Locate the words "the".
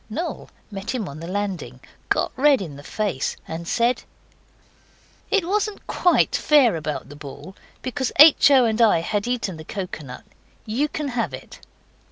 1.19-1.27, 2.75-2.81, 7.09-7.15, 9.57-9.63